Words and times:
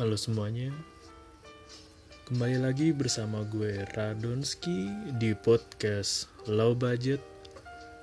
Halo 0.00 0.16
semuanya, 0.16 0.72
kembali 2.24 2.64
lagi 2.64 2.88
bersama 2.88 3.44
gue 3.44 3.84
Radonski 3.92 4.88
di 5.20 5.36
podcast 5.36 6.24
Low 6.48 6.72
Budget. 6.72 7.20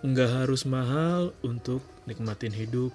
Nggak 0.05 0.29
harus 0.29 0.61
mahal 0.69 1.33
untuk 1.41 1.81
nikmatin 2.05 2.53
hidup. 2.53 2.93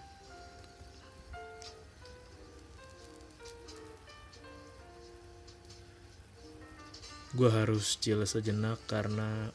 Gue 7.34 7.50
harus 7.50 7.98
chill 7.98 8.22
sejenak 8.22 8.78
karena 8.86 9.50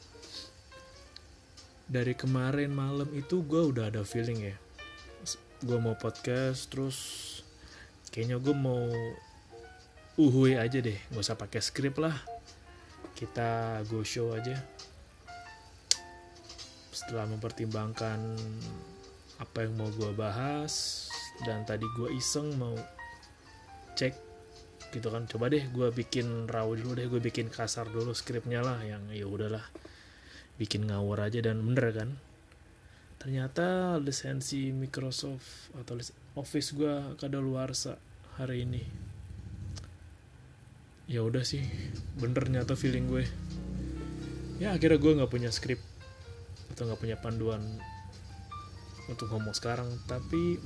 dari 1.88 2.12
kemarin 2.12 2.76
malam 2.76 3.08
itu 3.16 3.40
gue 3.48 3.64
udah 3.64 3.88
ada 3.88 4.04
feeling 4.04 4.52
ya. 4.52 4.56
Gue 5.64 5.80
mau 5.80 5.96
podcast 5.96 6.68
terus 6.68 7.00
kayaknya 8.12 8.36
gue 8.44 8.52
mau 8.52 8.92
uhui 10.18 10.58
aja 10.58 10.82
deh 10.82 10.98
gak 11.14 11.22
usah 11.22 11.38
pakai 11.38 11.62
skrip 11.62 12.02
lah. 12.02 12.18
Kita 13.14 13.80
go 13.86 14.02
show 14.02 14.34
aja. 14.34 14.58
Setelah 16.90 17.30
mempertimbangkan 17.30 18.18
apa 19.38 19.58
yang 19.62 19.78
mau 19.78 19.86
gue 19.94 20.10
bahas 20.18 21.06
dan 21.46 21.62
tadi 21.62 21.86
gue 21.86 22.10
iseng 22.18 22.50
mau 22.58 22.74
cek 23.94 24.14
gitu 24.90 25.06
kan. 25.06 25.30
Coba 25.30 25.46
deh 25.54 25.62
gue 25.70 25.88
bikin 25.94 26.50
raw 26.50 26.66
dulu 26.66 26.98
deh 26.98 27.06
gue 27.06 27.22
bikin 27.22 27.46
kasar 27.46 27.86
dulu 27.86 28.10
skripnya 28.10 28.58
lah 28.58 28.82
yang 28.82 29.06
ya 29.14 29.22
udahlah 29.22 29.62
bikin 30.58 30.90
ngawur 30.90 31.22
aja 31.22 31.38
dan 31.38 31.62
bener 31.62 31.94
kan. 31.94 32.10
Ternyata 33.22 33.98
lisensi 34.02 34.74
Microsoft 34.74 35.70
atau 35.78 35.94
Office 36.34 36.74
gue 36.74 37.14
kadaluarsa 37.18 37.98
hari 38.34 38.66
ini 38.66 38.82
ya 41.08 41.24
udah 41.24 41.40
sih 41.40 41.64
bener 42.20 42.52
nyata 42.52 42.76
feeling 42.76 43.08
gue. 43.08 43.24
Ya 44.60 44.76
akhirnya 44.76 45.00
gue 45.00 45.16
nggak 45.16 45.32
punya 45.32 45.48
skrip 45.48 45.80
atau 46.76 46.84
nggak 46.84 47.00
punya 47.00 47.16
panduan 47.16 47.64
untuk 49.08 49.32
ngomong 49.32 49.56
sekarang. 49.56 49.88
Tapi 50.04 50.60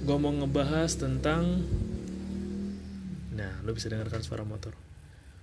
gue 0.00 0.16
mau 0.16 0.32
ngebahas 0.32 0.96
tentang 0.96 1.68
nah 3.36 3.52
lo 3.60 3.76
bisa 3.76 3.92
dengarkan 3.92 4.24
suara 4.24 4.42
motor. 4.48 4.72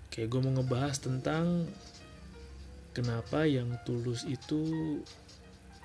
Oke 0.09 0.25
gue 0.25 0.39
mau 0.41 0.57
ngebahas 0.57 0.97
tentang 0.97 1.69
kenapa 2.97 3.45
yang 3.45 3.77
tulus 3.85 4.25
itu 4.25 4.65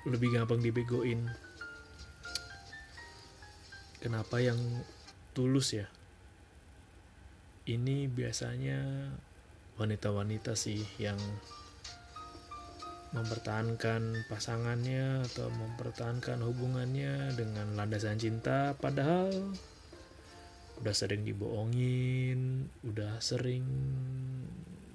lebih 0.09 0.33
gampang 0.33 0.65
dibegoin. 0.65 1.29
Kenapa 4.01 4.41
yang 4.41 4.57
tulus 5.37 5.77
ya 5.77 5.85
ini 7.63 8.11
biasanya 8.11 9.07
wanita-wanita 9.79 10.51
sih 10.53 10.83
yang 10.99 11.15
mempertahankan 13.13 14.25
pasangannya 14.25 15.21
atau 15.31 15.47
mempertahankan 15.47 16.41
hubungannya 16.43 17.31
dengan 17.37 17.77
landasan 17.77 18.17
cinta 18.17 18.73
padahal 18.75 19.29
udah 20.81 20.95
sering 20.97 21.21
dibohongin, 21.21 22.67
udah 22.81 23.21
sering 23.21 23.63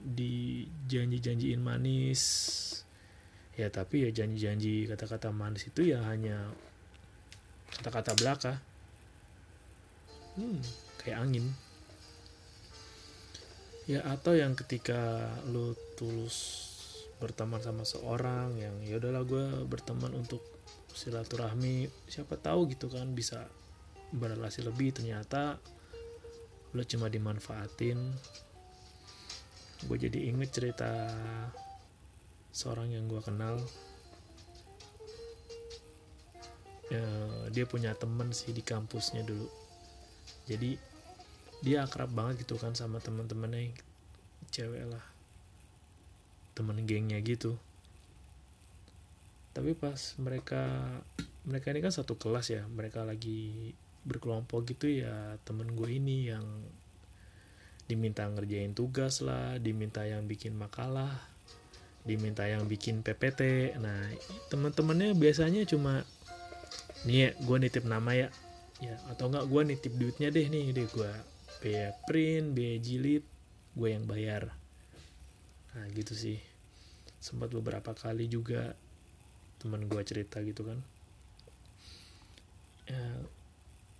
dijanji-janjiin 0.03 1.62
manis. 1.62 2.23
Ya 3.55 3.71
tapi 3.71 4.07
ya 4.07 4.11
janji-janji 4.11 4.91
kata-kata 4.91 5.31
manis 5.31 5.71
itu 5.71 5.95
ya 5.95 6.03
hanya 6.11 6.51
kata-kata 7.78 8.12
belaka. 8.19 8.53
Hmm, 10.34 10.59
kayak 11.03 11.23
angin 11.23 11.55
ya 13.88 14.04
atau 14.04 14.37
yang 14.37 14.53
ketika 14.53 15.32
lo 15.49 15.72
tulus 15.97 16.69
berteman 17.19 17.59
sama 17.59 17.82
seorang 17.82 18.54
yang 18.60 18.76
ya 18.84 19.00
udahlah 19.00 19.25
gue 19.25 19.47
berteman 19.65 20.12
untuk 20.15 20.44
silaturahmi. 20.93 21.88
Siapa 22.06 22.37
tahu 22.38 22.71
gitu 22.71 22.93
kan 22.93 23.10
bisa 23.16 23.48
berrelasi 24.12 24.62
lebih. 24.66 24.93
Ternyata 24.93 25.56
lo 26.77 26.82
cuma 26.84 27.09
dimanfaatin. 27.09 27.98
Gue 29.87 29.97
jadi 29.98 30.31
inget 30.31 30.50
cerita 30.53 31.09
seorang 32.53 32.93
yang 32.93 33.06
gue 33.06 33.22
kenal. 33.22 33.56
Ya, 36.88 37.04
dia 37.53 37.65
punya 37.69 37.93
temen 37.97 38.32
sih 38.32 38.50
di 38.53 38.65
kampusnya 38.65 39.21
dulu. 39.25 39.48
Jadi 40.48 40.81
dia 41.65 41.83
akrab 41.85 42.11
banget 42.15 42.47
gitu 42.47 42.55
kan 42.57 42.75
sama 42.79 43.03
teman-temannya 43.03 43.75
cewek 44.55 44.85
lah. 44.87 45.05
Temen 46.55 46.83
gengnya 46.87 47.19
gitu. 47.23 47.59
Tapi 49.55 49.75
pas 49.75 50.15
mereka 50.19 50.63
mereka 51.49 51.73
ini 51.73 51.81
kan 51.81 51.95
satu 51.95 52.21
kelas 52.21 52.53
ya 52.53 52.63
mereka 52.69 53.03
lagi 53.03 53.73
berkelompok 54.05 54.77
gitu 54.77 54.89
ya 55.03 55.41
temen 55.49 55.73
gue 55.73 55.89
ini 55.89 56.31
yang 56.31 56.45
diminta 57.89 58.29
ngerjain 58.29 58.77
tugas 58.77 59.25
lah 59.25 59.57
diminta 59.57 60.05
yang 60.05 60.29
bikin 60.29 60.53
makalah 60.53 61.25
diminta 62.05 62.45
yang 62.45 62.69
bikin 62.69 63.01
PPT 63.01 63.75
nah 63.81 63.97
teman-temannya 64.53 65.17
biasanya 65.17 65.65
cuma 65.65 66.05
nih 67.09 67.17
ya 67.17 67.31
gue 67.39 67.57
nitip 67.63 67.85
nama 67.87 68.11
ya. 68.13 68.29
Ya 68.79 68.95
atau 69.11 69.27
enggak 69.27 69.51
gue 69.51 69.63
nitip 69.75 69.93
duitnya 69.99 70.31
deh 70.31 70.47
nih 70.47 70.71
deh 70.71 70.87
gue 70.87 71.13
biaya 71.59 71.95
print 72.07 72.55
biaya 72.55 72.79
jilid 72.79 73.25
gue 73.79 73.89
yang 73.91 74.07
bayar. 74.07 74.55
Nah 75.75 75.87
gitu 75.95 76.15
sih. 76.15 76.39
Sempat 77.19 77.51
beberapa 77.51 77.95
kali 77.95 78.31
juga 78.31 78.75
teman 79.59 79.87
gue 79.87 80.03
cerita 80.07 80.39
gitu 80.43 80.67
kan. 80.67 80.79
Ya 82.87 83.03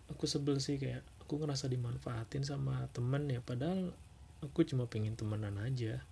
aku 0.09 0.25
sebel 0.25 0.59
sih 0.63 0.81
kayak 0.81 1.05
aku 1.23 1.39
ngerasa 1.43 1.69
dimanfaatin 1.69 2.47
sama 2.47 2.89
temen 2.95 3.29
ya 3.29 3.45
padahal 3.45 3.93
aku 4.41 4.65
cuma 4.67 4.87
pengen 4.87 5.19
temenan 5.19 5.59
aja. 5.61 6.03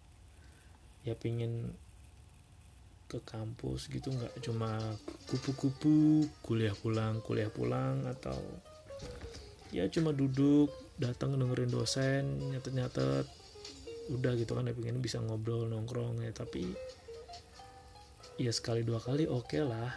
Ya 1.06 1.14
pengen 1.14 1.74
ke 3.06 3.22
kampus 3.22 3.86
gitu 3.86 4.10
nggak 4.10 4.42
cuma 4.42 4.82
kupu-kupu 5.30 6.26
kuliah 6.42 6.74
pulang 6.74 7.22
kuliah 7.22 7.46
pulang 7.46 8.02
atau 8.02 8.34
ya 9.70 9.86
cuma 9.86 10.10
duduk 10.10 10.74
datang 10.96 11.36
dengerin 11.36 11.68
dosen 11.68 12.52
nyatet-nyatet 12.52 13.28
udah 14.06 14.32
gitu 14.38 14.54
kan 14.54 14.70
ya 14.70 14.72
pengen 14.72 15.02
bisa 15.04 15.20
ngobrol 15.20 15.68
nongkrong 15.68 16.24
ya. 16.24 16.32
Tapi 16.32 16.72
ya 18.40 18.52
sekali 18.52 18.84
dua 18.84 19.00
kali 19.00 19.28
oke 19.28 19.44
okay 19.46 19.62
lah. 19.64 19.92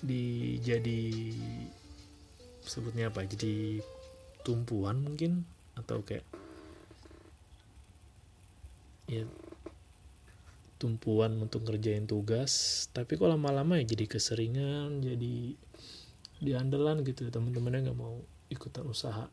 Di 0.00 0.56
jadi 0.60 1.02
sebutnya 2.64 3.08
apa 3.12 3.24
jadi 3.24 3.80
tumpuan 4.44 5.04
mungkin 5.04 5.44
atau 5.76 6.00
kayak 6.04 6.24
ya 9.08 9.24
tumpuan 10.80 11.36
untuk 11.40 11.64
ngerjain 11.64 12.08
tugas. 12.08 12.86
Tapi 12.92 13.16
kok 13.16 13.28
lama-lama 13.28 13.80
ya 13.80 13.84
jadi 13.88 14.04
keseringan 14.08 15.04
jadi 15.04 15.56
diandelan 16.40 17.04
gitu 17.04 17.28
teman-temannya 17.28 17.92
nggak 17.92 18.00
mau 18.00 18.16
ikutan 18.50 18.84
usaha. 18.84 19.30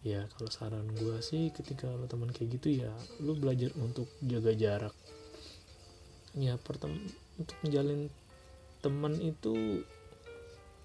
Ya 0.00 0.24
kalau 0.36 0.48
saran 0.48 0.88
gue 0.96 1.20
sih 1.20 1.52
ketika 1.52 1.88
lo 1.92 2.08
teman 2.08 2.32
kayak 2.32 2.56
gitu 2.56 2.84
ya 2.84 2.92
lo 3.20 3.36
belajar 3.36 3.72
untuk 3.76 4.08
jaga 4.24 4.52
jarak. 4.56 4.94
Ya 6.36 6.56
pertem 6.60 6.96
untuk 7.36 7.56
menjalin 7.64 8.08
teman 8.80 9.16
itu 9.20 9.84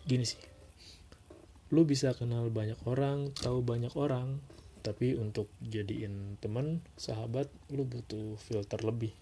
gini 0.04 0.26
sih. 0.28 0.40
Lo 1.72 1.88
bisa 1.88 2.12
kenal 2.16 2.52
banyak 2.52 2.80
orang 2.88 3.32
tahu 3.36 3.64
banyak 3.64 3.92
orang 3.96 4.40
tapi 4.86 5.18
untuk 5.18 5.50
jadiin 5.66 6.38
teman 6.38 6.84
sahabat 6.94 7.50
lo 7.74 7.88
butuh 7.88 8.38
filter 8.38 8.84
lebih. 8.84 9.16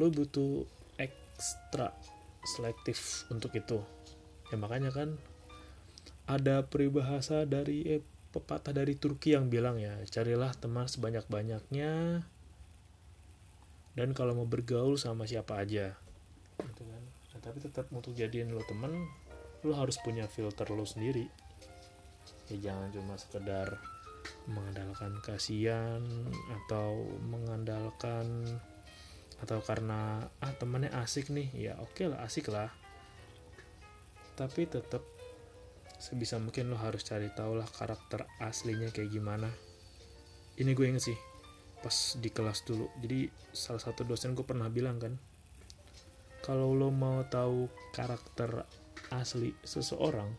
Lo 0.00 0.10
butuh 0.10 0.66
ekstra 0.98 1.94
selektif 2.42 3.28
untuk 3.30 3.54
itu. 3.54 3.78
Ya 4.50 4.56
makanya 4.56 4.90
kan 4.90 5.14
ada 6.28 6.68
peribahasa 6.68 7.48
dari 7.48 7.88
eh, 7.88 8.04
pepatah 8.28 8.76
dari 8.76 8.94
Turki 9.00 9.32
yang 9.32 9.48
bilang 9.48 9.80
ya 9.80 9.96
carilah 10.04 10.52
teman 10.52 10.84
sebanyak-banyaknya 10.84 12.22
dan 13.98 14.14
kalau 14.14 14.36
mau 14.38 14.46
bergaul 14.46 14.94
sama 14.94 15.26
siapa 15.26 15.58
aja. 15.58 15.98
Gitu 16.62 16.82
kan. 16.86 17.02
Nah, 17.34 17.40
tapi 17.42 17.58
tetap 17.58 17.90
untuk 17.90 18.14
jadiin 18.14 18.54
lo 18.54 18.62
temen 18.62 18.94
lo 19.66 19.74
harus 19.74 19.98
punya 19.98 20.30
filter 20.30 20.70
lo 20.70 20.86
sendiri. 20.86 21.26
Ya 22.52 22.70
jangan 22.70 22.94
cuma 22.94 23.18
sekedar 23.18 23.82
mengandalkan 24.46 25.18
kasihan 25.24 26.04
atau 26.62 27.10
mengandalkan 27.26 28.46
atau 29.42 29.58
karena 29.66 30.30
ah 30.38 30.52
temannya 30.54 30.94
asik 30.94 31.34
nih. 31.34 31.50
Ya 31.56 31.74
oke 31.82 31.98
okay 31.98 32.06
lah 32.06 32.22
asik 32.22 32.54
lah. 32.54 32.70
Tapi 34.38 34.70
tetap 34.70 35.02
sebisa 35.98 36.38
mungkin 36.38 36.70
lo 36.70 36.78
harus 36.78 37.02
cari 37.02 37.26
tahu 37.34 37.58
lah 37.58 37.66
karakter 37.66 38.24
aslinya 38.38 38.94
kayak 38.94 39.10
gimana. 39.10 39.50
Ini 40.58 40.70
gue 40.74 40.86
inget 40.86 41.10
sih 41.10 41.18
pas 41.82 42.18
di 42.18 42.30
kelas 42.30 42.62
dulu. 42.66 42.86
Jadi 43.02 43.26
salah 43.50 43.82
satu 43.82 44.06
dosen 44.06 44.38
gue 44.38 44.46
pernah 44.46 44.70
bilang 44.70 45.02
kan 45.02 45.14
kalau 46.42 46.72
lo 46.72 46.94
mau 46.94 47.26
tahu 47.26 47.66
karakter 47.92 48.62
asli 49.10 49.52
seseorang 49.66 50.30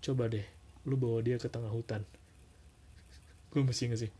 coba 0.00 0.30
deh 0.30 0.46
lo 0.86 0.94
bawa 0.94 1.18
dia 1.26 1.36
ke 1.42 1.50
tengah 1.50 1.70
hutan. 1.70 2.06
Gue 3.50 3.66
masih 3.66 3.90
inget 3.90 4.06
sih. 4.06 4.12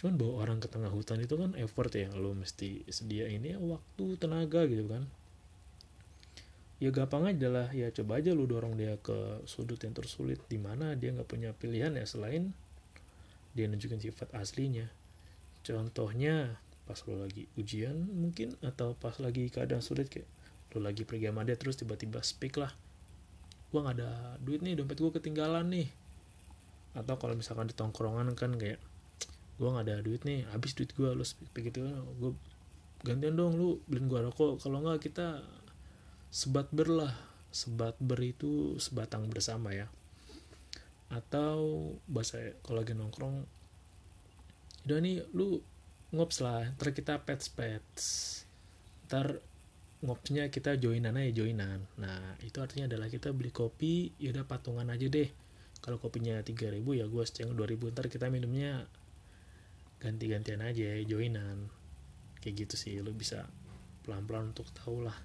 Cuman 0.00 0.16
bawa 0.16 0.48
orang 0.48 0.58
ke 0.62 0.72
tengah 0.72 0.88
hutan 0.88 1.20
itu 1.20 1.36
kan 1.36 1.52
effort 1.60 1.92
ya 1.92 2.08
lo 2.16 2.32
mesti 2.32 2.88
sedia 2.88 3.28
ini 3.28 3.52
ya 3.52 3.58
waktu 3.60 4.16
tenaga 4.16 4.64
gitu 4.64 4.88
kan 4.88 5.04
ya 6.78 6.94
gampang 6.94 7.26
aja 7.26 7.50
lah. 7.50 7.68
Ya 7.74 7.90
coba 7.90 8.22
aja 8.22 8.30
lu 8.34 8.46
dorong 8.46 8.78
dia 8.78 8.94
ke 9.02 9.42
sudut 9.50 9.78
yang 9.82 9.94
tersulit 9.94 10.38
di 10.46 10.58
mana 10.58 10.94
dia 10.94 11.10
nggak 11.10 11.28
punya 11.28 11.50
pilihan 11.54 11.94
ya 11.94 12.06
selain 12.06 12.54
dia 13.54 13.66
nunjukin 13.66 13.98
sifat 13.98 14.30
aslinya. 14.34 14.86
Contohnya 15.66 16.58
pas 16.88 16.96
lo 17.04 17.20
lagi 17.20 17.44
ujian 17.60 17.92
mungkin 18.08 18.56
atau 18.64 18.96
pas 18.96 19.12
lagi 19.20 19.52
keadaan 19.52 19.84
sulit 19.84 20.08
kayak 20.08 20.24
lo 20.72 20.80
lagi 20.80 21.04
pergi 21.04 21.28
sama 21.28 21.44
dia 21.44 21.58
terus 21.58 21.76
tiba-tiba 21.76 22.22
speak 22.22 22.56
lah. 22.56 22.72
Gua 23.68 23.84
nggak 23.84 23.96
ada 24.00 24.40
duit 24.40 24.64
nih 24.64 24.78
dompet 24.78 25.02
gua 25.02 25.12
ketinggalan 25.12 25.68
nih. 25.68 25.88
Atau 26.96 27.20
kalau 27.20 27.34
misalkan 27.36 27.68
di 27.68 27.74
tongkrongan 27.76 28.32
kan 28.38 28.54
kayak 28.56 28.80
gua 29.58 29.76
nggak 29.76 29.84
ada 29.90 29.96
duit 30.00 30.22
nih 30.22 30.46
habis 30.54 30.72
duit 30.78 30.94
gua 30.94 31.12
lo 31.12 31.26
speak 31.26 31.50
begitu 31.50 31.82
gue 32.22 32.30
gantian 33.02 33.34
dong 33.34 33.58
lu 33.58 33.82
beliin 33.90 34.06
gua 34.06 34.22
rokok. 34.24 34.62
Kalau 34.62 34.80
nggak 34.80 35.02
kita 35.02 35.42
sebat 36.28 36.68
berlah 36.68 37.16
sebat 37.48 37.96
ber 37.96 38.20
itu 38.20 38.76
sebatang 38.76 39.28
bersama 39.32 39.72
ya. 39.72 39.88
Atau 41.08 41.96
bahasa 42.04 42.52
kalau 42.60 42.84
lagi 42.84 42.92
nongkrong 42.92 43.48
udah 44.84 44.98
nih 45.00 45.24
lu 45.32 45.60
ngops 46.12 46.44
lah. 46.44 46.68
Ntar 46.76 46.92
kita 46.92 47.24
pets 47.24 47.48
pets 47.48 48.04
ntar 49.08 49.40
ngopsnya 50.04 50.52
kita 50.52 50.76
joinan 50.76 51.16
aja 51.16 51.32
joinan. 51.32 51.80
Nah 51.96 52.36
itu 52.44 52.60
artinya 52.60 52.92
adalah 52.92 53.08
kita 53.08 53.32
beli 53.32 53.48
kopi 53.48 54.12
ya 54.20 54.36
udah 54.36 54.44
patungan 54.44 54.86
aja 54.92 55.08
deh. 55.08 55.28
Kalau 55.80 55.96
kopinya 55.96 56.36
3000 56.42 56.82
ya 56.92 57.06
gue 57.06 57.24
seceng 57.24 57.54
2000 57.54 57.94
ntar 57.94 58.06
kita 58.12 58.28
minumnya 58.28 58.84
ganti-gantian 60.04 60.60
aja 60.60 61.00
joinan. 61.08 61.72
Kayak 62.44 62.68
gitu 62.68 62.74
sih 62.76 63.00
lo 63.00 63.16
bisa 63.16 63.48
pelan-pelan 64.04 64.52
untuk 64.52 64.68
tahu 64.76 65.08
lah 65.08 65.16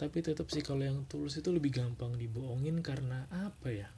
tapi 0.00 0.24
tetap 0.24 0.48
sih 0.48 0.64
kalau 0.64 0.80
yang 0.80 1.04
tulus 1.04 1.36
itu 1.36 1.52
lebih 1.52 1.76
gampang 1.76 2.16
dibohongin 2.16 2.80
karena 2.80 3.28
apa 3.28 3.68
ya? 3.68 3.88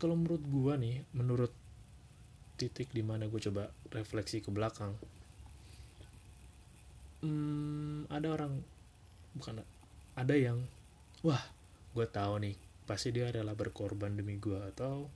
Kalau 0.00 0.16
menurut 0.16 0.40
gua 0.48 0.80
nih 0.80 1.04
menurut 1.12 1.52
titik 2.56 2.88
di 2.94 3.04
mana 3.04 3.28
gue 3.28 3.40
coba 3.50 3.66
refleksi 3.90 4.38
ke 4.38 4.46
belakang 4.54 4.94
hmm, 7.26 8.06
ada 8.14 8.30
orang 8.30 8.62
bukan 9.34 9.58
ada 10.14 10.34
yang 10.38 10.62
wah 11.26 11.42
gue 11.98 12.06
tahu 12.06 12.46
nih 12.46 12.54
pasti 12.86 13.10
dia 13.10 13.32
rela 13.34 13.58
berkorban 13.58 14.14
demi 14.14 14.38
gue 14.38 14.60
atau 14.70 15.10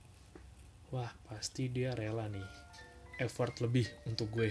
wah 0.91 1.11
pasti 1.29 1.71
dia 1.71 1.95
rela 1.95 2.27
nih 2.27 2.69
effort 3.21 3.59
lebih 3.61 3.85
untuk 4.07 4.31
gue. 4.31 4.49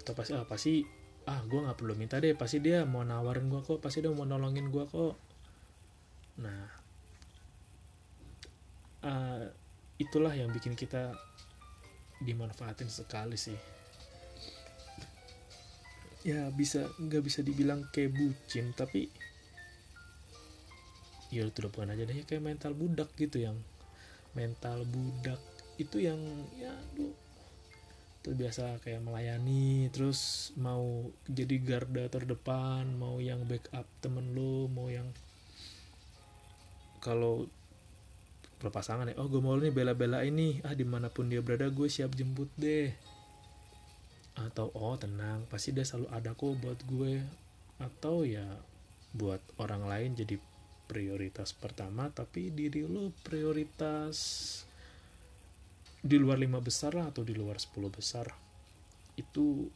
Atau 0.00 0.16
pasti 0.16 0.32
ah 0.32 0.48
pasti 0.48 0.82
ah 1.28 1.40
gue 1.44 1.60
nggak 1.60 1.76
perlu 1.76 1.92
minta 1.96 2.16
deh 2.16 2.32
pasti 2.32 2.62
dia 2.64 2.88
mau 2.88 3.04
nawarin 3.04 3.52
gue 3.52 3.60
kok 3.60 3.80
pasti 3.82 4.00
dia 4.00 4.12
mau 4.12 4.24
nolongin 4.24 4.72
gue 4.72 4.84
kok. 4.88 5.14
Nah 6.40 6.62
uh, 9.04 9.44
itulah 10.00 10.32
yang 10.32 10.48
bikin 10.52 10.72
kita 10.72 11.12
dimanfaatin 12.24 12.88
sekali 12.88 13.36
sih. 13.36 13.56
Ya 16.24 16.52
bisa 16.52 16.88
nggak 17.00 17.22
bisa 17.24 17.40
dibilang 17.40 17.88
kayak 17.92 18.12
bucin 18.12 18.76
tapi 18.76 19.08
ya 21.30 21.46
itu 21.46 21.62
udah 21.62 21.70
bukan 21.70 21.94
aja 21.94 22.04
deh 22.04 22.26
kayak 22.26 22.42
mental 22.42 22.74
budak 22.74 23.08
gitu 23.14 23.38
yang 23.38 23.54
mental 24.34 24.82
budak 24.82 25.38
itu 25.78 26.02
yang 26.02 26.18
ya 26.58 26.74
lu 28.20 28.36
terbiasa 28.36 28.76
kayak 28.84 29.00
melayani 29.00 29.88
terus 29.88 30.52
mau 30.60 31.08
jadi 31.24 31.56
garda 31.56 32.04
terdepan 32.12 32.84
mau 33.00 33.16
yang 33.16 33.48
backup 33.48 33.88
temen 34.04 34.36
lu 34.36 34.68
mau 34.68 34.92
yang 34.92 35.08
kalau 37.00 37.48
berpasangan 38.60 39.08
ya 39.08 39.16
oh 39.16 39.24
gue 39.32 39.40
mau 39.40 39.56
nih 39.56 39.72
bela-bela 39.72 40.20
ini 40.20 40.60
ah 40.68 40.76
di 40.76 40.84
mana 40.84 41.08
pun 41.08 41.32
dia 41.32 41.40
berada 41.40 41.72
gue 41.72 41.88
siap 41.88 42.12
jemput 42.12 42.52
deh. 42.60 42.92
Atau 44.36 44.68
oh 44.76 45.00
tenang 45.00 45.48
pasti 45.48 45.72
dia 45.72 45.80
selalu 45.80 46.12
ada 46.12 46.36
kok 46.36 46.60
buat 46.60 46.78
gue. 46.84 47.24
Atau 47.80 48.28
ya 48.28 48.44
buat 49.16 49.40
orang 49.56 49.88
lain 49.88 50.12
jadi 50.12 50.36
prioritas 50.84 51.56
pertama 51.56 52.12
tapi 52.12 52.52
diri 52.52 52.84
lo 52.84 53.14
prioritas 53.24 54.18
di 56.00 56.16
luar 56.16 56.40
lima 56.40 56.64
besar 56.64 56.96
lah 56.96 57.12
atau 57.12 57.20
di 57.20 57.36
luar 57.36 57.60
10 57.60 57.92
besar. 57.92 58.32
Itu 59.20 59.68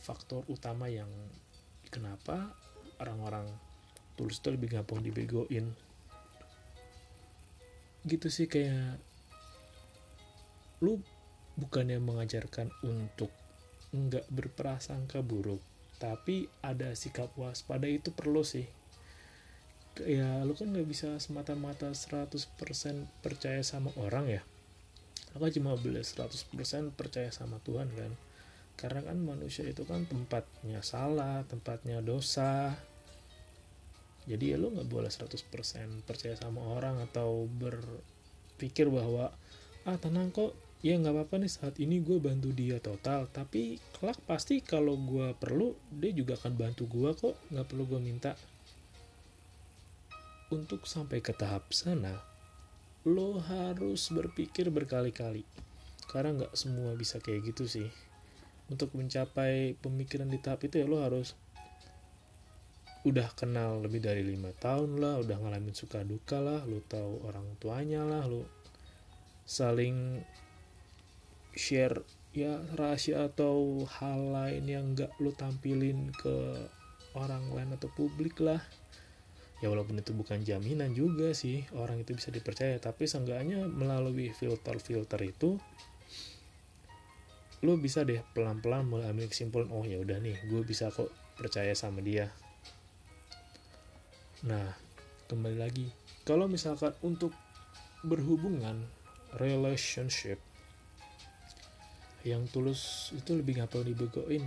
faktor 0.00 0.48
utama 0.48 0.88
yang 0.88 1.08
kenapa 1.92 2.56
orang-orang 3.00 3.44
tulus 4.16 4.40
itu 4.40 4.48
lebih 4.48 4.80
gampang 4.80 5.04
dibegoin. 5.04 5.76
Gitu 8.04 8.28
sih 8.32 8.48
kayak 8.48 8.96
lu 10.80 11.00
bukannya 11.60 12.00
mengajarkan 12.00 12.72
untuk 12.84 13.28
nggak 13.94 14.26
berprasangka 14.26 15.22
buruk 15.22 15.62
tapi 16.02 16.50
ada 16.66 16.90
sikap 16.98 17.30
waspada 17.38 17.86
itu 17.86 18.10
perlu 18.10 18.42
sih. 18.42 18.66
Ya 20.02 20.42
lu 20.42 20.58
kan 20.58 20.74
nggak 20.74 20.88
bisa 20.90 21.08
semata-mata 21.22 21.92
100% 21.94 22.34
percaya 23.22 23.62
sama 23.62 23.94
orang 24.00 24.26
ya 24.26 24.42
aku 25.34 25.50
cuma 25.50 25.74
boleh 25.74 26.06
100% 26.06 26.94
percaya 26.94 27.30
sama 27.34 27.58
Tuhan 27.66 27.90
kan? 27.90 28.12
Karena 28.74 29.02
kan 29.02 29.18
manusia 29.18 29.66
itu 29.66 29.82
kan 29.86 30.06
tempatnya 30.06 30.82
salah 30.82 31.42
tempatnya 31.46 31.98
dosa. 32.02 32.74
Jadi 34.24 34.54
ya 34.54 34.56
lo 34.56 34.72
nggak 34.72 34.88
boleh 34.88 35.10
100% 35.10 36.06
percaya 36.06 36.34
sama 36.38 36.64
orang 36.64 37.02
atau 37.02 37.44
berpikir 37.44 38.88
bahwa 38.88 39.34
ah 39.84 39.98
tenang 40.00 40.32
kok 40.32 40.56
ya 40.80 40.96
nggak 40.96 41.12
apa-apa 41.12 41.44
nih 41.44 41.52
saat 41.52 41.76
ini 41.82 42.00
gue 42.00 42.18
bantu 42.22 42.54
dia 42.54 42.78
total. 42.78 43.26
Tapi 43.30 43.78
kelak 43.98 44.18
pasti 44.24 44.62
kalau 44.62 44.96
gue 44.96 45.34
perlu 45.36 45.74
dia 45.90 46.14
juga 46.14 46.38
akan 46.38 46.52
bantu 46.54 46.86
gue 46.88 47.10
kok 47.14 47.34
nggak 47.52 47.66
perlu 47.68 47.84
gue 47.90 48.00
minta. 48.00 48.32
Untuk 50.54 50.86
sampai 50.86 51.18
ke 51.18 51.34
tahap 51.34 51.74
sana 51.74 52.33
lo 53.04 53.40
harus 53.40 54.08
berpikir 54.08 54.72
berkali-kali. 54.72 55.44
Karena 56.08 56.44
nggak 56.44 56.54
semua 56.56 56.96
bisa 56.96 57.20
kayak 57.20 57.54
gitu 57.54 57.68
sih. 57.68 57.88
Untuk 58.72 58.96
mencapai 58.96 59.76
pemikiran 59.80 60.28
di 60.28 60.40
tahap 60.40 60.64
itu 60.64 60.80
ya 60.80 60.88
lo 60.88 61.04
harus 61.04 61.36
udah 63.04 63.28
kenal 63.36 63.84
lebih 63.84 64.00
dari 64.00 64.24
lima 64.24 64.48
tahun 64.56 64.96
lah 64.96 65.20
udah 65.20 65.36
ngalamin 65.36 65.76
suka 65.76 66.00
duka 66.08 66.40
lah 66.40 66.64
lu 66.64 66.80
tahu 66.88 67.20
orang 67.28 67.44
tuanya 67.60 68.00
lah 68.00 68.24
lu 68.24 68.48
saling 69.44 70.24
share 71.52 72.00
ya 72.32 72.64
rahasia 72.80 73.28
atau 73.28 73.84
hal 74.00 74.32
lain 74.32 74.64
yang 74.64 74.84
nggak 74.96 75.12
lu 75.20 75.36
tampilin 75.36 76.16
ke 76.16 76.64
orang 77.12 77.44
lain 77.52 77.76
atau 77.76 77.92
publik 77.92 78.40
lah 78.40 78.64
ya 79.62 79.70
walaupun 79.70 80.00
itu 80.02 80.10
bukan 80.10 80.42
jaminan 80.42 80.90
juga 80.96 81.30
sih 81.36 81.66
orang 81.76 82.02
itu 82.02 82.16
bisa 82.16 82.34
dipercaya. 82.34 82.78
Tapi 82.80 83.06
seenggaknya 83.06 83.66
melalui 83.68 84.34
filter-filter 84.34 85.20
itu 85.22 85.58
lu 87.64 87.80
bisa 87.80 88.04
deh 88.04 88.20
pelan-pelan 88.36 88.84
mulai 88.84 89.08
ambil 89.08 89.24
kesimpulan 89.24 89.72
oh 89.72 89.88
ya 89.88 89.96
udah 89.96 90.20
nih 90.20 90.36
gue 90.52 90.60
bisa 90.68 90.92
kok 90.92 91.08
percaya 91.38 91.72
sama 91.72 92.04
dia. 92.04 92.28
Nah 94.44 94.68
kembali 95.28 95.56
lagi. 95.56 95.88
Kalau 96.28 96.44
misalkan 96.48 96.92
untuk 97.00 97.32
berhubungan 98.04 98.84
relationship 99.40 100.36
yang 102.24 102.48
tulus 102.48 103.12
itu 103.16 103.36
lebih 103.36 103.60
nggak 103.60 103.68
perlu 103.72 103.84
dibegoin 103.92 104.44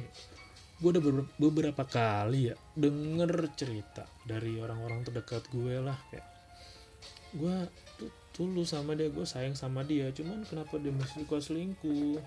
gue 0.77 0.89
udah 0.93 1.03
beberapa 1.41 1.83
kali 1.89 2.53
ya 2.53 2.55
denger 2.77 3.49
cerita 3.57 4.05
dari 4.29 4.61
orang-orang 4.61 5.01
terdekat 5.01 5.49
gue 5.49 5.81
lah 5.81 5.97
kayak 6.13 6.27
gue 7.33 7.55
tuh 7.97 8.13
tulus 8.29 8.77
sama 8.77 8.93
dia 8.93 9.09
gue 9.09 9.25
sayang 9.25 9.57
sama 9.57 9.81
dia 9.81 10.13
cuman 10.13 10.45
kenapa 10.45 10.77
dia 10.77 10.93
masih 10.93 11.25
suka 11.25 11.41
selingkuh? 11.41 12.21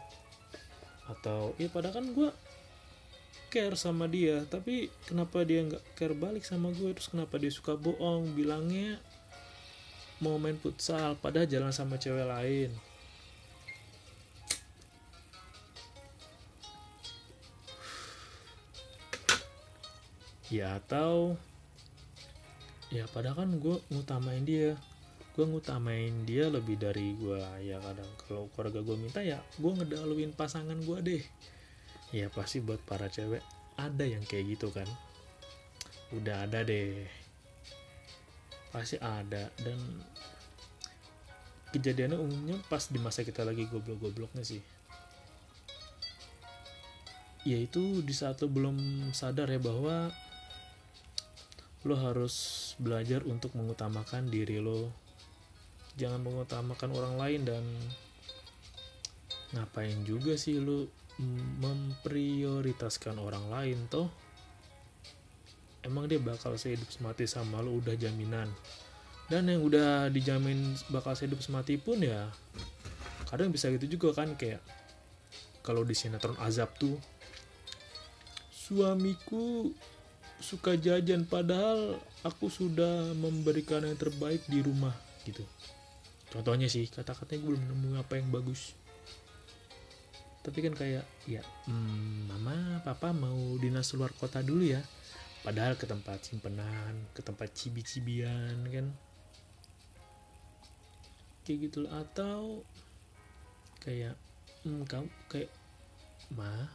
Atau 1.07 1.55
ya 1.63 1.71
padahal 1.71 2.03
kan 2.03 2.07
gue 2.11 2.31
care 3.55 3.79
sama 3.79 4.11
dia 4.11 4.43
tapi 4.51 4.91
kenapa 5.07 5.47
dia 5.47 5.63
nggak 5.67 5.95
care 5.95 6.15
balik 6.19 6.43
sama 6.43 6.75
gue 6.75 6.91
terus 6.91 7.07
kenapa 7.07 7.39
dia 7.39 7.55
suka 7.55 7.79
bohong? 7.79 8.35
Bilangnya 8.35 8.99
mau 10.19 10.43
main 10.43 10.59
futsal 10.59 11.15
padahal 11.23 11.47
jalan 11.47 11.71
sama 11.71 12.03
cewek 12.03 12.27
lain 12.27 12.75
ya 20.51 20.83
atau 20.83 21.39
ya 22.91 23.07
padahal 23.07 23.47
kan 23.47 23.51
gue 23.63 23.77
ngutamain 23.95 24.43
dia. 24.43 24.75
Gue 25.31 25.47
ngutamain 25.47 26.27
dia 26.27 26.51
lebih 26.51 26.77
dari 26.77 27.15
gue 27.15 27.39
ya 27.63 27.79
kadang 27.79 28.11
kalau 28.27 28.51
keluarga 28.53 28.83
gue 28.83 28.97
minta 28.99 29.23
ya 29.23 29.39
gue 29.57 29.71
ngedaluin 29.71 30.35
pasangan 30.35 30.77
gue 30.83 30.99
deh. 31.01 31.23
Ya 32.11 32.27
pasti 32.29 32.59
buat 32.59 32.83
para 32.83 33.07
cewek 33.07 33.41
ada 33.79 34.05
yang 34.05 34.27
kayak 34.27 34.59
gitu 34.59 34.75
kan. 34.75 34.91
Udah 36.11 36.45
ada 36.45 36.67
deh. 36.67 37.07
Pasti 38.75 38.99
ada. 38.99 39.47
Dan 39.55 39.79
kejadiannya 41.71 42.19
umumnya 42.19 42.59
pas 42.67 42.91
di 42.91 42.99
masa 42.99 43.23
kita 43.23 43.47
lagi 43.47 43.71
goblok-gobloknya 43.71 44.43
sih. 44.43 44.59
Yaitu 47.47 48.03
di 48.03 48.13
saat 48.13 48.43
lo 48.43 48.51
belum 48.51 49.09
sadar 49.15 49.49
ya 49.49 49.63
bahwa 49.63 50.11
lo 51.85 51.97
harus 51.97 52.35
belajar 52.77 53.25
untuk 53.25 53.57
mengutamakan 53.57 54.29
diri 54.29 54.61
lo. 54.61 54.93
Jangan 55.97 56.21
mengutamakan 56.21 56.91
orang 56.93 57.15
lain 57.17 57.41
dan 57.49 57.65
ngapain 59.57 60.05
juga 60.05 60.37
sih 60.37 60.61
lo 60.61 60.89
memprioritaskan 61.61 63.17
orang 63.17 63.49
lain 63.49 63.79
toh? 63.89 64.09
Emang 65.81 66.05
dia 66.09 66.21
bakal 66.21 66.61
sehidup 66.61 66.93
semati 66.93 67.25
sama 67.25 67.65
lo 67.65 67.81
udah 67.81 67.97
jaminan. 67.97 68.53
Dan 69.33 69.49
yang 69.49 69.65
udah 69.65 70.13
dijamin 70.13 70.77
bakal 70.93 71.17
sehidup 71.17 71.41
semati 71.41 71.81
pun 71.81 72.03
ya 72.03 72.29
kadang 73.31 73.55
bisa 73.55 73.71
gitu 73.71 73.87
juga 73.95 74.11
kan 74.11 74.35
kayak 74.35 74.59
kalau 75.63 75.87
di 75.87 75.95
sinetron 75.95 76.35
azab 76.43 76.75
tuh 76.75 76.99
suamiku 78.51 79.71
suka 80.41 80.75
jajan 80.77 81.29
padahal 81.29 82.01
aku 82.25 82.49
sudah 82.49 83.13
memberikan 83.17 83.85
yang 83.85 83.97
terbaik 83.97 84.45
di 84.49 84.65
rumah 84.65 84.93
gitu. 85.25 85.45
Contohnya 86.33 86.67
sih 86.67 86.89
kata-katanya 86.89 87.41
gue 87.45 87.49
belum 87.55 87.65
nemu 87.69 87.89
apa 88.01 88.17
yang 88.17 88.29
bagus. 88.33 88.73
Tapi 90.41 90.59
kan 90.65 90.73
kayak 90.73 91.05
ya 91.29 91.45
hmm, 91.69 92.33
mama 92.33 92.81
papa 92.81 93.13
mau 93.13 93.37
dinas 93.61 93.93
luar 93.93 94.17
kota 94.17 94.41
dulu 94.41 94.65
ya. 94.65 94.81
Padahal 95.41 95.77
ke 95.77 95.85
tempat 95.89 96.25
simpenan 96.25 97.13
ke 97.13 97.21
tempat 97.21 97.53
cibi-cibian 97.53 98.57
kan. 98.73 98.87
Kayak 101.45 101.59
gitu 101.69 101.85
atau 101.89 102.65
kayak 103.81 104.17
hmm, 104.65 104.85
kamu 104.89 105.09
kayak 105.29 105.51
ma 106.33 106.69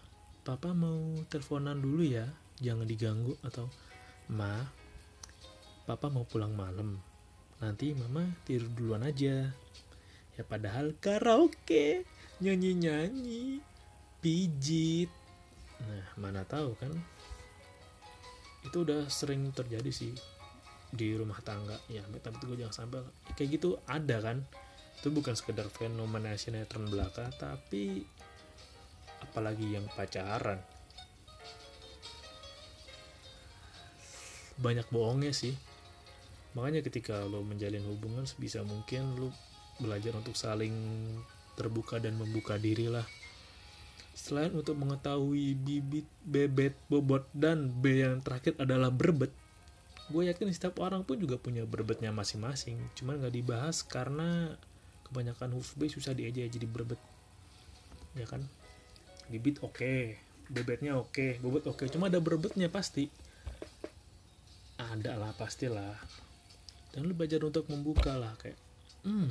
papa 0.45 0.73
mau 0.73 1.17
teleponan 1.29 1.77
dulu 1.81 2.05
ya 2.05 2.29
jangan 2.59 2.87
diganggu 2.87 3.35
atau 3.43 3.67
ma 4.31 4.63
papa 5.85 6.07
mau 6.09 6.25
pulang 6.25 6.55
malam. 6.55 6.97
Nanti 7.61 7.95
mama 7.95 8.25
tidur 8.43 8.67
duluan 8.73 9.05
aja. 9.05 9.51
Ya 10.35 10.43
padahal 10.43 10.95
karaoke 10.99 12.03
nyanyi 12.43 12.75
nyanyi 12.75 13.43
pijit. 14.19 15.11
Nah 15.85 16.05
mana 16.19 16.43
tahu 16.43 16.75
kan? 16.75 16.91
Itu 18.65 18.83
udah 18.83 19.07
sering 19.07 19.53
terjadi 19.53 19.91
sih 19.93 20.11
di 20.91 21.15
rumah 21.15 21.39
tangga. 21.45 21.77
Ya 21.87 22.03
tapi 22.19 22.39
gue 22.43 22.57
jangan 22.59 22.87
sampai 22.87 22.99
kayak 23.37 23.49
gitu 23.61 23.79
ada 23.87 24.19
kan? 24.19 24.43
Itu 24.99 25.13
bukan 25.13 25.37
sekedar 25.37 25.69
fenomena 25.69 26.33
sinetron 26.35 26.89
belaka 26.89 27.29
tapi 27.35 28.03
apalagi 29.21 29.75
yang 29.75 29.85
pacaran 29.93 30.59
banyak 34.59 34.87
bohongnya 34.91 35.35
sih 35.35 35.55
makanya 36.55 36.87
ketika 36.87 37.27
lo 37.27 37.43
menjalin 37.43 37.83
hubungan 37.83 38.23
sebisa 38.23 38.63
mungkin 38.63 39.19
lo 39.19 39.29
belajar 39.83 40.15
untuk 40.15 40.39
saling 40.39 40.71
terbuka 41.59 41.99
dan 41.99 42.15
membuka 42.15 42.55
diri 42.55 42.87
lah 42.87 43.03
selain 44.15 44.55
untuk 44.55 44.79
mengetahui 44.79 45.59
bibit 45.59 46.07
bebet 46.23 46.71
bobot 46.87 47.27
dan 47.35 47.67
B 47.67 47.99
yang 47.99 48.23
terakhir 48.23 48.55
adalah 48.55 48.87
berbet 48.87 49.31
gue 50.07 50.31
yakin 50.31 50.47
setiap 50.55 50.79
orang 50.79 51.03
pun 51.03 51.19
juga 51.19 51.35
punya 51.35 51.67
berbetnya 51.67 52.15
masing-masing 52.15 52.79
cuman 52.95 53.19
nggak 53.19 53.35
dibahas 53.35 53.83
karena 53.83 54.55
kebanyakan 55.11 55.59
huruf 55.59 55.75
B 55.75 55.91
susah 55.91 56.15
diajak 56.15 56.47
jadi 56.47 56.67
berbet 56.69 57.01
ya 58.15 58.23
kan 58.23 58.47
bibit 59.27 59.59
oke 59.59 59.75
okay. 59.75 60.15
bebetnya 60.47 60.95
oke 60.95 61.11
okay. 61.11 61.31
bobot 61.43 61.67
oke 61.67 61.83
okay. 61.83 61.87
cuma 61.91 62.07
ada 62.07 62.23
berbetnya 62.23 62.71
pasti 62.71 63.11
ada 64.95 65.19
lah 65.19 65.31
pastilah. 65.35 65.99
Dan 66.95 67.11
lu 67.11 67.13
belajar 67.13 67.43
untuk 67.43 67.67
membuka 67.67 68.15
lah 68.15 68.31
kayak 68.39 68.55
hmm 69.03 69.27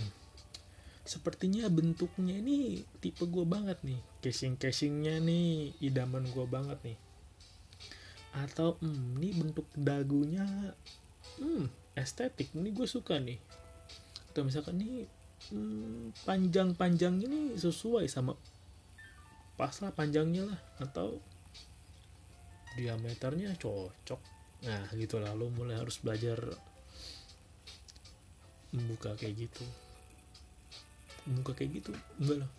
sepertinya 1.05 1.69
bentuknya 1.69 2.41
ini 2.41 2.81
tipe 3.01 3.25
gue 3.25 3.45
banget 3.45 3.81
nih. 3.85 4.01
Casing 4.25 4.57
casingnya 4.57 5.21
nih 5.21 5.73
idaman 5.81 6.29
gue 6.29 6.45
banget 6.45 6.77
nih. 6.85 6.99
Atau 8.37 8.77
hmm 8.85 9.21
ini 9.21 9.29
bentuk 9.33 9.65
dagunya 9.77 10.45
hmm 11.41 11.69
estetik 11.97 12.53
ini 12.53 12.73
gue 12.73 12.89
suka 12.89 13.17
nih. 13.17 13.41
Atau 14.33 14.45
misalkan 14.45 14.81
nih 14.81 15.09
hmm, 15.53 16.25
panjang 16.29 16.77
panjang 16.77 17.17
ini 17.21 17.57
sesuai 17.57 18.09
sama 18.09 18.37
pas 19.57 19.73
lah 19.81 19.93
panjangnya 19.93 20.53
lah. 20.53 20.61
Atau 20.81 21.21
diameternya 22.75 23.57
cocok 23.57 24.34
nah 24.65 24.89
gitu 24.97 25.21
lah. 25.21 25.37
Lo 25.37 25.53
mulai 25.53 25.77
harus 25.77 26.01
belajar 26.01 26.41
membuka 28.75 29.15
kayak 29.15 29.49
gitu. 29.49 29.65
Membuka 31.29 31.57
kayak 31.57 31.81
gitu 31.81 31.93
enggak 32.21 32.45
lah. 32.45 32.51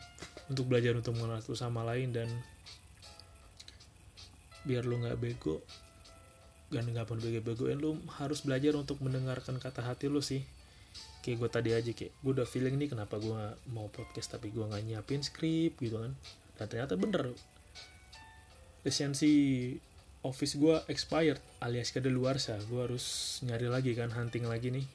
Untuk 0.48 0.66
belajar 0.70 0.94
untuk 0.94 1.18
mengenal 1.18 1.42
satu 1.42 1.58
sama 1.58 1.82
lain 1.82 2.14
dan 2.14 2.30
biar 4.66 4.86
lo 4.86 4.98
nggak 4.98 5.22
bego 5.22 5.62
dan 6.74 6.90
nggak 6.90 7.06
pun 7.06 7.22
bego-begoin 7.22 7.78
lo 7.78 8.02
harus 8.18 8.42
belajar 8.42 8.74
untuk 8.74 8.98
mendengarkan 9.02 9.62
kata 9.62 9.86
hati 9.86 10.10
lo 10.10 10.22
sih. 10.22 10.42
Kayak 11.22 11.38
gue 11.42 11.50
tadi 11.50 11.70
aja 11.74 11.92
kayak 11.94 12.14
gue 12.22 12.32
udah 12.38 12.46
feeling 12.46 12.78
nih 12.78 12.90
kenapa 12.94 13.18
gue 13.18 13.42
mau 13.74 13.90
podcast 13.90 14.38
tapi 14.38 14.54
gue 14.54 14.62
nggak 14.62 14.84
nyiapin 14.86 15.22
skrip 15.22 15.78
gitu 15.78 16.02
kan. 16.02 16.14
Dan 16.58 16.66
ternyata 16.70 16.94
bener. 16.98 17.34
Esensi 18.86 19.34
office 20.26 20.58
gue 20.58 20.82
expired 20.90 21.38
alias 21.62 21.94
kedaluarsa 21.94 22.58
gue 22.66 22.82
harus 22.82 23.38
nyari 23.46 23.70
lagi 23.70 23.94
kan 23.94 24.10
hunting 24.10 24.50
lagi 24.50 24.74
nih. 24.74 24.86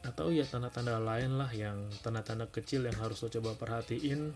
Atau 0.00 0.32
ya 0.32 0.48
tanda-tanda 0.48 0.96
lain 0.96 1.36
lah 1.36 1.52
yang 1.52 1.76
tanda-tanda 2.00 2.48
kecil 2.48 2.88
yang 2.88 2.96
harus 2.96 3.20
lo 3.20 3.28
coba 3.28 3.52
perhatiin 3.60 4.32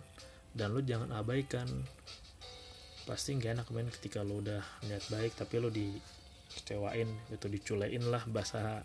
dan 0.52 0.76
lo 0.76 0.84
jangan 0.84 1.08
abaikan. 1.16 1.66
Pasti 3.08 3.32
nggak 3.40 3.52
enak 3.56 3.68
men 3.72 3.88
ketika 3.88 4.20
lo 4.20 4.44
udah 4.44 4.60
niat 4.84 5.08
baik 5.08 5.32
tapi 5.40 5.56
lo 5.56 5.72
di 5.72 5.88
kecewain 6.60 7.08
gitu 7.32 7.48
diculein 7.48 8.04
lah 8.12 8.20
bahasa 8.28 8.84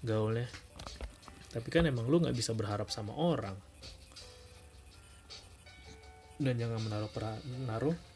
gaulnya. 0.00 0.48
Tapi 1.52 1.68
kan 1.68 1.84
emang 1.84 2.08
lu 2.08 2.24
nggak 2.24 2.34
bisa 2.34 2.56
berharap 2.56 2.88
sama 2.88 3.12
orang. 3.12 3.54
Dan 6.40 6.56
jangan 6.56 6.80
menaruh 6.80 7.12
menaruh 7.44 8.11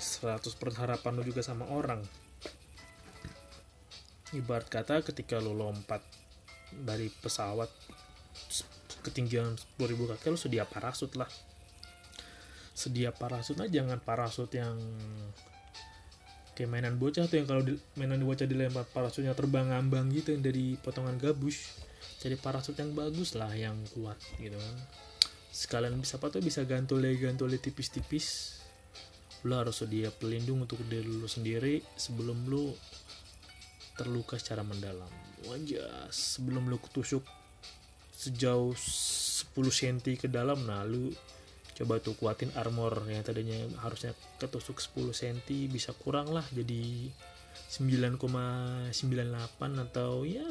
100% 0.00 0.56
harapan 0.80 1.12
lu 1.12 1.22
juga 1.22 1.44
sama 1.44 1.68
orang. 1.68 2.00
Ibarat 4.32 4.72
kata 4.72 5.04
ketika 5.04 5.36
lu 5.36 5.52
lompat 5.52 6.00
dari 6.72 7.12
pesawat 7.12 7.68
ketinggian 9.04 9.60
10.000 9.76 10.10
kaki 10.16 10.26
lu 10.32 10.38
sedia 10.40 10.64
parasut 10.64 11.12
lah. 11.20 11.28
Sedia 12.72 13.12
parasutnya 13.12 13.68
jangan 13.68 14.00
parasut 14.00 14.48
yang 14.56 14.80
kayak 16.56 16.70
mainan 16.72 16.96
bocah 16.96 17.28
tuh 17.28 17.40
yang 17.40 17.48
kalau 17.48 17.64
di, 17.64 17.76
mainan 17.96 18.20
bocah 18.24 18.44
dilempar 18.44 18.88
parasutnya 18.88 19.36
terbang 19.36 19.72
ngambang 19.72 20.12
gitu 20.12 20.36
yang 20.36 20.44
dari 20.44 20.76
potongan 20.76 21.16
gabus 21.16 21.80
jadi 22.20 22.36
parasut 22.36 22.76
yang 22.76 22.92
bagus 22.92 23.32
lah 23.32 23.48
yang 23.52 23.76
kuat 23.96 24.16
gitu 24.36 24.56
kan. 24.56 24.76
Sekalian 25.50 25.96
bisa 25.96 26.20
apa 26.20 26.28
tuh 26.28 26.44
bisa 26.44 26.64
gantole 26.68 27.16
gantole 27.16 27.56
tipis-tipis 27.56 28.59
lo 29.48 29.54
harus 29.56 29.80
sedia 29.80 30.12
pelindung 30.12 30.64
untuk 30.64 30.84
diri 30.84 31.08
lo 31.08 31.28
sendiri 31.30 31.80
sebelum 31.96 32.48
lo 32.48 32.76
terluka 33.96 34.36
secara 34.36 34.64
mendalam. 34.64 35.08
Wajah 35.48 36.12
sebelum 36.12 36.68
lo 36.68 36.76
ketusuk 36.80 37.24
sejauh 38.20 38.76
10 38.76 39.56
cm 39.56 40.20
ke 40.20 40.28
dalam 40.28 40.68
nah 40.68 40.84
lu 40.84 41.08
coba 41.72 41.96
tuh 42.04 42.12
kuatin 42.20 42.52
armor 42.60 43.08
yang 43.08 43.24
tadinya 43.24 43.56
harusnya 43.80 44.12
ketusuk 44.36 44.76
10 44.76 45.16
cm 45.16 45.72
bisa 45.72 45.96
kurang 45.96 46.28
lah 46.28 46.44
jadi 46.52 47.08
9,98 47.72 48.92
atau 49.88 50.28
ya 50.28 50.44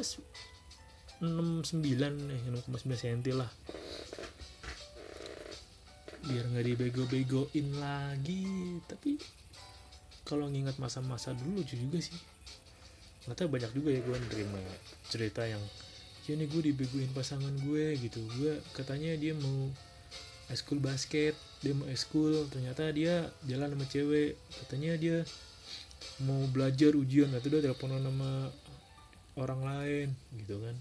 69 1.22 1.86
eh 2.34 2.42
6,9 2.50 2.74
cm 2.98 3.20
lah 3.38 3.50
biar 6.30 6.46
nggak 6.54 6.66
dibego-begoin 6.70 7.68
lagi. 7.82 8.78
Tapi 8.86 9.18
kalau 10.22 10.46
ngingat 10.46 10.78
masa-masa 10.78 11.34
dulu 11.34 11.66
lucu 11.66 11.74
juga 11.74 11.98
sih. 11.98 12.16
Tahu 13.30 13.46
banyak 13.46 13.70
juga 13.78 13.94
ya 13.94 14.02
gue 14.02 14.18
nerima 14.30 14.58
cerita 15.06 15.46
yang 15.46 15.62
ya 16.26 16.38
nih 16.38 16.50
gue 16.50 16.62
dibegoin 16.74 17.10
pasangan 17.14 17.54
gue 17.66 17.98
gitu. 17.98 18.22
Gue 18.38 18.62
katanya 18.78 19.14
dia 19.18 19.34
mau 19.34 19.70
eskul 20.50 20.78
basket 20.78 21.34
dia 21.66 21.74
mau 21.74 21.90
eskul. 21.90 22.46
Ternyata 22.54 22.90
dia 22.94 23.34
jalan 23.50 23.74
sama 23.74 23.86
cewek. 23.90 24.38
Katanya 24.66 24.94
dia 24.98 25.18
mau 26.26 26.46
belajar 26.50 26.94
ujian. 26.94 27.34
Atau 27.34 27.54
dia 27.54 27.66
telepon 27.66 27.98
sama 27.98 28.54
orang 29.40 29.62
lain 29.64 30.08
gitu 30.36 30.60
kan 30.60 30.76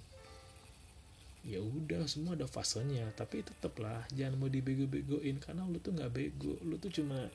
ya 1.49 1.64
udah 1.64 2.05
semua 2.05 2.37
ada 2.37 2.45
fasenya. 2.45 3.09
Tapi 3.17 3.40
tetep 3.40 3.73
lah 3.81 4.05
jangan 4.12 4.37
mau 4.37 4.52
dibego-begoin. 4.52 5.40
Karena 5.40 5.64
lu 5.64 5.81
tuh 5.81 5.97
nggak 5.97 6.12
bego. 6.12 6.61
Lu 6.61 6.76
tuh 6.76 6.93
cuma 6.93 7.33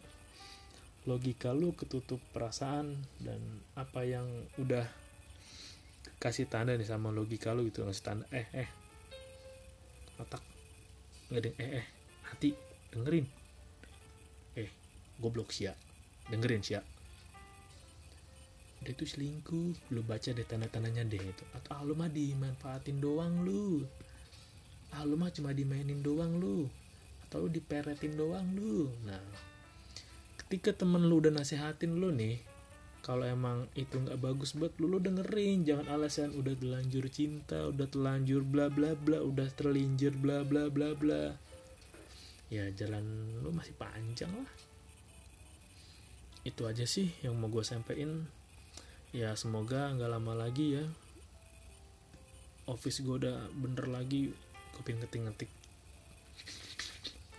logika 1.10 1.51
lu 1.51 1.74
ketutup 1.74 2.22
perasaan 2.32 2.96
dan 3.20 3.41
apa 3.75 4.05
yang 4.05 4.29
udah 4.62 4.88
kasih 6.22 6.48
tanda 6.48 6.77
nih 6.77 6.86
sama 6.86 7.10
logika 7.10 7.58
lu 7.58 7.65
gitu. 7.65 7.82
Ngasih 7.82 8.05
tanda 8.05 8.25
eh 8.29 8.48
eh. 8.53 8.70
Otak 10.22 10.46
ada 11.34 11.50
eh 11.58 11.82
eh. 11.82 11.86
Hati 12.29 12.53
dengerin. 12.93 13.25
Eh 14.53 14.70
goblok 15.17 15.50
sia 15.50 15.74
dengerin 16.29 16.63
sia 16.63 16.79
dia 18.84 18.94
tuh 18.94 19.08
selingkuh. 19.08 19.96
Lu 19.96 20.04
baca 20.04 20.30
deh 20.30 20.44
tanda-tandanya 20.44 21.08
deh 21.08 21.24
itu. 21.24 21.44
Atau 21.56 21.72
ah 21.74 21.82
lu 21.82 21.96
mah 21.96 22.12
dimanfaatin 22.12 23.00
doang 23.00 23.48
lu. 23.48 23.88
Ah 24.92 25.08
lu 25.08 25.16
mah 25.16 25.32
cuma 25.32 25.56
dimainin 25.56 26.03
doang 26.03 26.38
lu. 26.38 26.68
Atau 27.25 27.48
lu 27.48 27.50
diperetin 27.50 28.20
doang 28.20 28.46
lu. 28.53 28.92
Nah 29.07 29.24
ketika 30.44 30.86
temen 30.86 31.07
lu 31.07 31.18
udah 31.18 31.34
nasehatin 31.34 31.98
lu 31.98 32.14
nih 32.14 32.38
kalau 33.03 33.25
emang 33.25 33.66
itu 33.75 34.00
nggak 34.00 34.22
bagus 34.22 34.53
buat 34.53 34.72
lu 34.77 34.86
lu 34.86 35.00
dengerin. 35.01 35.66
Jangan 35.66 35.88
alasan 35.92 36.36
udah 36.38 36.53
terlanjur 36.55 37.10
cinta 37.10 37.72
udah 37.72 37.88
terlanjur 37.90 38.46
bla 38.46 38.70
bla 38.70 38.94
bla 38.94 39.20
udah 39.24 39.50
terlinjir 39.55 40.14
bla 40.14 40.46
bla 40.46 40.70
bla 40.70 40.94
bla. 40.94 41.36
Ya 42.53 42.70
jalan 42.75 43.03
lu 43.42 43.50
masih 43.50 43.74
panjang 43.75 44.29
lah. 44.29 44.51
Itu 46.44 46.68
aja 46.68 46.84
sih 46.84 47.10
yang 47.24 47.40
mau 47.40 47.48
gue 47.48 47.64
sampein 47.64 48.27
ya 49.14 49.38
semoga 49.38 49.94
nggak 49.94 50.12
lama 50.12 50.34
lagi 50.34 50.82
ya. 50.82 50.86
Office 52.66 53.06
gue 53.06 53.22
udah 53.22 53.48
bener 53.54 53.86
lagi 53.92 54.34
pengen 54.84 55.06
ngetik-ngetik 55.06 55.52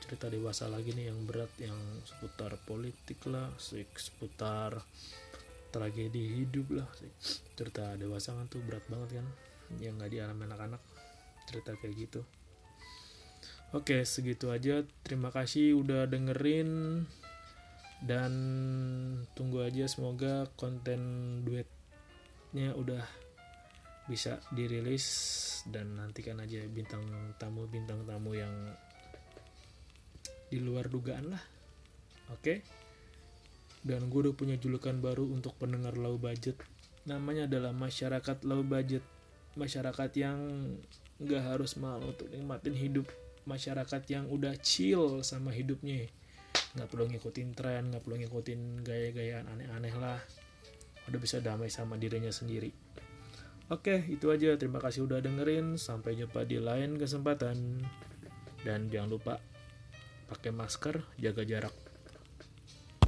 cerita 0.01 0.29
dewasa 0.33 0.69
lagi 0.69 0.93
nih 0.97 1.13
yang 1.13 1.19
berat 1.29 1.51
yang 1.61 1.77
seputar 2.05 2.57
politik 2.63 3.21
lah 3.29 3.49
seputar 3.59 4.81
tragedi 5.73 6.41
hidup 6.41 6.79
lah 6.79 6.89
cerita 7.57 7.97
dewasa 7.99 8.37
kan 8.37 8.47
tuh 8.47 8.63
berat 8.63 8.85
banget 8.87 9.21
kan 9.21 9.27
yang 9.81 9.97
nggak 9.99 10.13
dialami 10.13 10.45
anak-anak 10.47 10.83
cerita 11.51 11.75
kayak 11.77 11.95
gitu. 11.99 12.21
Oke 13.75 14.07
segitu 14.07 14.55
aja. 14.55 14.87
Terima 15.03 15.35
kasih 15.35 15.75
udah 15.75 16.07
dengerin 16.07 17.03
dan 18.05 18.33
tunggu 19.33 19.64
aja 19.64 19.88
semoga 19.88 20.45
konten 20.61 21.01
duetnya 21.43 22.77
udah 22.77 23.01
bisa 24.05 24.37
dirilis 24.53 25.05
dan 25.73 25.97
nantikan 25.97 26.37
aja 26.45 26.61
bintang 26.69 27.01
tamu 27.40 27.64
bintang 27.64 28.05
tamu 28.05 28.37
yang 28.37 28.53
di 30.53 30.61
luar 30.61 30.93
dugaan 30.93 31.33
lah. 31.33 31.43
Oke? 32.29 32.40
Okay? 32.40 32.59
dan 33.85 34.09
gue 34.09 34.21
udah 34.25 34.35
punya 34.35 34.57
julukan 34.57 34.97
baru 34.97 35.29
untuk 35.29 35.53
pendengar 35.61 35.95
low 36.01 36.17
budget. 36.17 36.57
Namanya 37.05 37.45
adalah 37.45 37.77
masyarakat 37.77 38.49
low 38.49 38.64
budget. 38.64 39.05
Masyarakat 39.61 40.11
yang 40.17 40.40
nggak 41.21 41.43
harus 41.45 41.77
mal 41.77 42.01
untuk 42.01 42.33
nikmatin 42.33 42.73
hidup. 42.73 43.05
Masyarakat 43.45 44.03
yang 44.09 44.25
udah 44.33 44.57
chill 44.64 45.21
sama 45.21 45.53
hidupnya 45.53 46.09
nggak 46.75 46.89
perlu 46.91 47.07
ngikutin 47.11 47.49
tren 47.55 47.91
nggak 47.91 48.03
perlu 48.03 48.17
ngikutin 48.19 48.61
gaya-gayaan 48.83 49.47
aneh-aneh 49.47 49.95
lah. 49.99 50.21
Udah 51.07 51.21
bisa 51.21 51.39
damai 51.39 51.69
sama 51.71 52.01
dirinya 52.01 52.33
sendiri. 52.33 52.73
Oke 53.73 54.05
itu 54.09 54.29
aja. 54.33 54.57
Terima 54.57 54.81
kasih 54.81 55.07
udah 55.07 55.21
dengerin. 55.21 55.77
Sampai 55.77 56.17
jumpa 56.17 56.45
di 56.49 56.59
lain 56.61 56.97
kesempatan. 56.97 57.85
Dan 58.65 58.89
jangan 58.89 59.11
lupa 59.13 59.35
pakai 60.25 60.51
masker 60.57 61.05
jaga 61.21 61.45
jarak 61.45 61.84